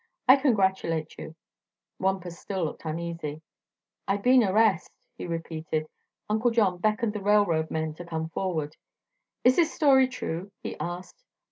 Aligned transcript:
"I 0.27 0.35
congratulate 0.35 1.19
you," 1.19 1.35
Wampus 1.99 2.39
still 2.39 2.65
looked 2.65 2.85
uneasy. 2.85 3.43
"I 4.07 4.17
been 4.17 4.43
arrest," 4.43 4.89
he 5.15 5.27
repeated. 5.27 5.85
Uncle 6.27 6.49
John 6.49 6.79
beckoned 6.79 7.13
the 7.13 7.21
railroad 7.21 7.69
men 7.69 7.93
to 7.93 8.03
come 8.05 8.27
forward. 8.29 8.75
"Is 9.43 9.57
this 9.57 9.71
story 9.71 10.07
true?" 10.07 10.51
he 10.63 10.75
asked. 10.79 11.23